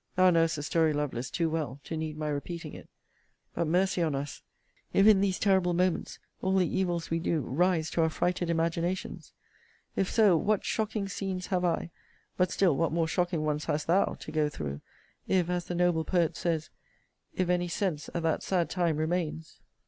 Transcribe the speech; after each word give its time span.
Thou 0.15 0.31
knowest 0.31 0.55
the 0.55 0.63
story, 0.63 0.93
Lovelace, 0.93 1.29
too 1.29 1.47
well, 1.47 1.79
to 1.83 1.95
need 1.95 2.17
my 2.17 2.27
repeating 2.27 2.73
it: 2.73 2.89
but, 3.53 3.67
mercy 3.67 4.01
on 4.01 4.15
us, 4.15 4.41
if 4.93 5.05
in 5.05 5.21
these 5.21 5.37
terrible 5.37 5.75
moments 5.75 6.17
all 6.41 6.55
the 6.57 6.65
evils 6.79 7.11
we 7.11 7.19
do 7.19 7.41
rise 7.41 7.91
to 7.91 8.01
our 8.01 8.09
frighted 8.09 8.49
imaginations! 8.49 9.31
If 9.95 10.09
so, 10.09 10.35
what 10.35 10.65
shocking 10.65 11.07
scenes 11.07 11.45
have 11.53 11.63
I, 11.63 11.91
but 12.35 12.49
still 12.49 12.75
what 12.75 12.91
more 12.91 13.07
shocking 13.07 13.43
ones 13.43 13.65
hast 13.65 13.85
thou, 13.85 14.15
to 14.21 14.31
go 14.31 14.49
through, 14.49 14.81
if, 15.27 15.51
as 15.51 15.65
the 15.65 15.75
noble 15.75 16.03
poet 16.03 16.35
says, 16.35 16.71
If 17.35 17.47
any 17.49 17.67
sense 17.67 18.09
at 18.15 18.23
that 18.23 18.41
sad 18.41 18.71
time 18.71 18.97
remains! 18.97 19.59